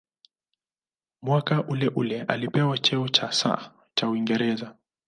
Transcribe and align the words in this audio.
Mwaka 1.21 1.63
uleule 1.67 2.21
alipewa 2.21 2.77
cheo 2.77 3.07
cha 3.07 3.31
"Sir" 3.31 3.71
cha 3.95 4.09
Uingereza. 4.09 4.75